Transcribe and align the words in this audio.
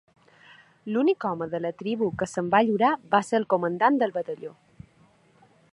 L'únic 0.93 1.27
home 1.31 1.47
de 1.51 1.59
la 1.65 1.71
tribu 1.81 2.07
que 2.21 2.29
se'n 2.33 2.49
va 2.57 2.63
lliurar 2.69 2.91
va 3.13 3.23
ser 3.29 3.39
el 3.41 3.47
comandant 3.55 4.01
del 4.05 4.17
batalló. 4.21 4.57